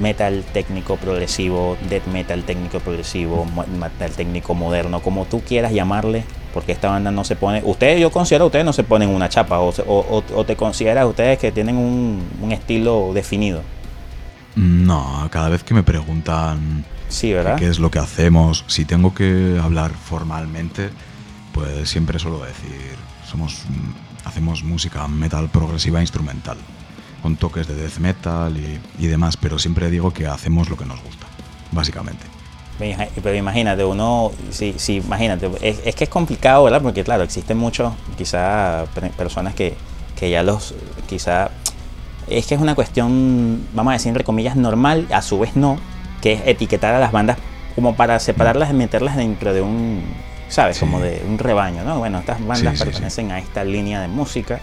[0.00, 3.46] metal técnico progresivo, death metal técnico progresivo,
[3.78, 8.10] metal técnico moderno, como tú quieras llamarle, porque esta banda no se pone, ustedes yo
[8.10, 12.22] considero ustedes no se ponen una chapa o, o, te consideras ustedes que tienen un,
[12.40, 13.62] un, estilo definido.
[14.54, 17.56] No, cada vez que me preguntan sí, ¿verdad?
[17.56, 20.90] qué es lo que hacemos, si tengo que hablar formalmente,
[21.52, 22.96] pues siempre suelo decir,
[23.26, 23.62] somos
[24.24, 26.58] hacemos música metal progresiva instrumental
[27.22, 28.56] con toques de death metal
[28.98, 31.26] y, demás, pero siempre digo que hacemos lo que nos gusta,
[31.72, 32.24] básicamente.
[32.78, 36.80] Pero imagínate, uno, sí, sí imagínate, es, que es complicado, ¿verdad?
[36.80, 38.84] Porque claro, existen muchos, quizá,
[39.16, 39.74] personas que,
[40.16, 40.74] que ya los,
[41.08, 41.50] quizá,
[42.28, 45.76] es que es una cuestión, vamos a decir, entre comillas, normal, a su vez no,
[46.20, 47.38] que es etiquetar a las bandas
[47.74, 50.02] como para separarlas y meterlas dentro de un,
[50.48, 50.78] ¿sabes?
[50.78, 51.98] Como de un rebaño, ¿no?
[51.98, 54.60] Bueno, estas bandas pertenecen a esta línea de música,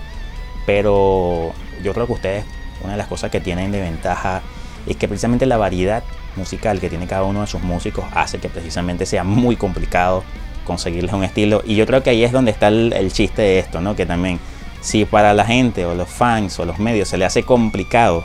[0.65, 1.53] pero
[1.83, 2.45] yo creo que ustedes,
[2.81, 4.41] una de las cosas que tienen de ventaja
[4.87, 6.03] es que precisamente la variedad
[6.35, 10.23] musical que tiene cada uno de sus músicos hace que precisamente sea muy complicado
[10.65, 11.63] conseguirles un estilo.
[11.65, 13.95] Y yo creo que ahí es donde está el, chiste de esto, ¿no?
[13.95, 14.39] Que también,
[14.81, 18.23] si para la gente o los fans o los medios se le hace complicado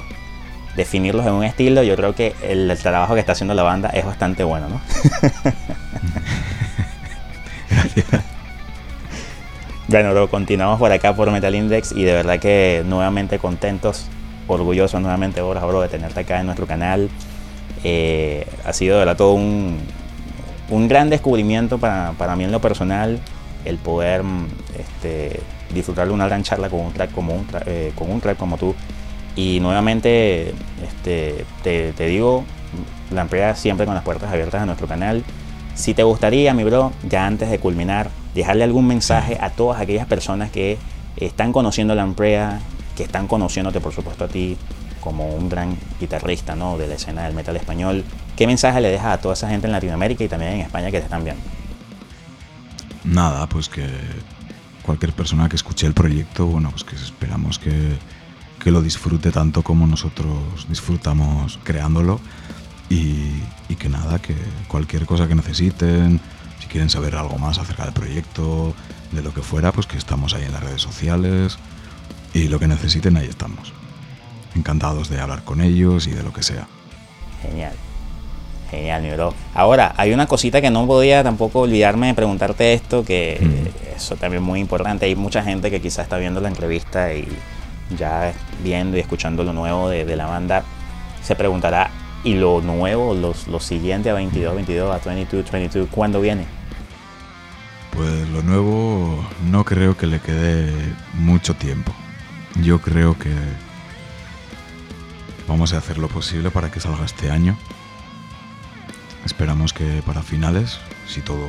[0.77, 4.05] definirlos en un estilo, yo creo que el, trabajo que está haciendo la banda es
[4.05, 4.81] bastante bueno, ¿no?
[9.91, 14.07] Bueno, continuamos por acá por Metal Index y de verdad que nuevamente contentos,
[14.47, 17.11] orgullosos nuevamente, ahora bro, de tenerte acá en nuestro canal.
[17.83, 19.81] Eh, ha sido de verdad todo un,
[20.69, 23.19] un gran descubrimiento para, para, mí en lo personal,
[23.65, 24.23] el poder
[24.79, 25.41] este,
[25.75, 28.59] disfrutar de una gran charla con un track como, un eh, con un track como
[28.59, 28.77] tú.
[29.35, 30.55] Y nuevamente
[30.87, 32.45] este, te, te digo,
[33.11, 35.25] la empresa siempre con las puertas abiertas a nuestro canal.
[35.75, 40.07] Si te gustaría, mi bro, ya antes de culminar, dejarle algún mensaje a todas aquellas
[40.07, 40.79] personas que
[41.17, 42.61] están conociendo la Amprea,
[42.97, 44.57] que están conociéndote por supuesto a ti
[45.01, 46.77] como un gran guitarrista ¿no?
[46.77, 48.05] de la escena del metal español.
[48.37, 50.99] ¿Qué mensaje le dejas a toda esa gente en Latinoamérica y también en España que
[50.99, 51.43] te están viendo?
[53.05, 53.87] Nada, pues que
[54.83, 57.97] cualquier persona que escuche el proyecto, bueno, pues que esperamos que,
[58.63, 62.21] que lo disfrute tanto como nosotros disfrutamos creándolo
[62.91, 63.31] y,
[63.71, 64.35] y que nada, que
[64.69, 66.21] cualquier cosa que necesiten,
[66.71, 68.73] quieren saber algo más acerca del proyecto,
[69.13, 71.59] de lo que fuera, pues que estamos ahí en las redes sociales
[72.33, 73.73] y lo que necesiten ahí estamos.
[74.55, 76.67] Encantados de hablar con ellos y de lo que sea.
[77.43, 77.75] Genial.
[78.71, 79.35] Genial, mi bro.
[79.53, 83.97] Ahora, hay una cosita que no podía tampoco olvidarme de preguntarte esto, que mm.
[83.97, 85.07] eso también es muy importante.
[85.07, 87.27] Hay mucha gente que quizás está viendo la entrevista y
[87.99, 90.63] ya viendo y escuchando lo nuevo de, de la banda,
[91.25, 91.91] se preguntará,
[92.25, 96.47] ¿y lo nuevo, los, lo siguiente a 22, 22, a 22, 22, cuándo viene?
[97.93, 100.73] Pues lo nuevo no creo que le quede
[101.15, 101.93] mucho tiempo.
[102.63, 103.33] Yo creo que
[105.49, 107.57] vamos a hacer lo posible para que salga este año.
[109.25, 111.47] Esperamos que para finales, si todo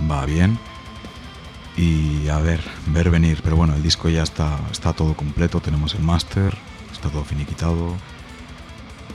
[0.00, 0.58] va, bien.
[1.76, 3.40] Y a ver, ver venir.
[3.42, 6.56] Pero bueno, el disco ya está, está todo completo, tenemos el máster,
[6.92, 7.94] está todo finiquitado,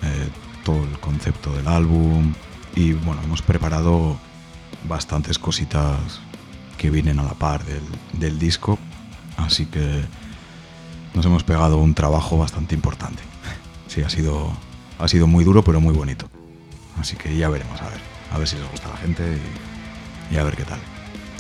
[0.04, 0.30] eh,
[0.64, 2.34] todo el concepto del álbum.
[2.76, 4.18] Y bueno, hemos preparado
[4.88, 6.22] bastantes cositas
[6.78, 7.64] que vienen a la par
[8.14, 8.78] del, disco,
[9.38, 10.04] así que
[11.14, 13.22] nos hemos pegado un trabajo bastante importante.
[13.88, 14.52] Sí, ha sido,
[14.98, 16.28] ha sido muy duro, pero muy bonito.
[17.00, 18.00] Así que ya veremos, a ver,
[18.32, 19.38] a ver si les gusta la gente
[20.32, 20.80] y, y a ver qué tal,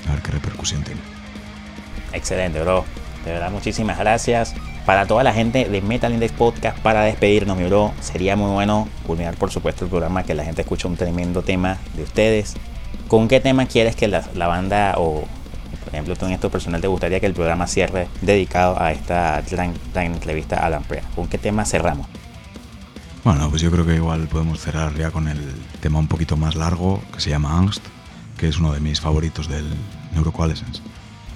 [0.08, 1.02] a ver qué repercusión tiene.
[2.12, 2.86] Excelente, bro.
[3.26, 4.54] De verdad, muchísimas gracias.
[4.86, 8.90] Para toda la gente de Metal Index Podcast, para despedirnos, mi bro, sería muy bueno
[9.08, 12.56] culminar, por supuesto, el programa, que la gente escuche un tremendo tema de ustedes.
[13.08, 15.24] ¿Con qué tema quieres que la, banda o,
[15.86, 19.42] por ejemplo, tú en esto personal te gustaría que el programa cierre dedicado a esta
[19.50, 21.08] gran, entrevista a la empresa?
[21.16, 22.08] ¿Con qué tema cerramos?
[23.24, 25.40] Bueno, pues yo creo que igual podemos cerrar ya con el
[25.80, 27.86] tema un poquito más largo que se llama Angst,
[28.38, 29.66] que es uno de mis favoritos del
[30.14, 30.82] Neurocoalescence.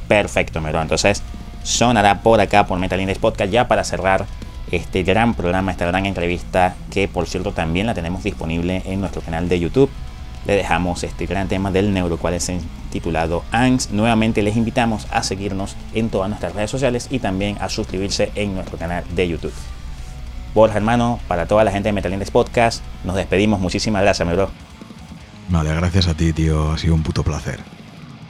[0.10, 0.82] Perfecto, Mero.
[0.82, 1.24] Entonces
[1.68, 4.26] sonará por acá por Metal Index Podcast ya para cerrar
[4.72, 9.22] este gran programa, esta gran entrevista, que por cierto también la tenemos disponible en nuestro
[9.22, 9.90] canal de YouTube.
[10.46, 12.50] Le dejamos este gran tema del neuro, cual es
[12.90, 13.92] titulado ANGS.
[13.92, 18.56] Nuevamente les invitamos a seguirnos en todas nuestras redes sociales y también a suscribirse en
[18.56, 19.54] nuestro canal de YouTube.
[20.54, 23.60] Borja, hermano, para toda la gente de Metalines Podcast, nos despedimos.
[23.60, 24.50] Muchísimas gracias, mi bro.
[25.50, 26.72] Vale, gracias a ti, tío.
[26.72, 27.60] Ha sido un puto placer.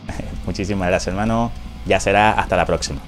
[0.48, 1.52] Muchísimas gracias, hermano.
[1.86, 3.00] Ya será hasta la próxima.